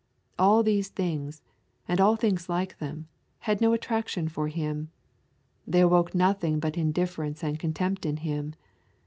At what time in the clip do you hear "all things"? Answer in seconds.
2.01-2.49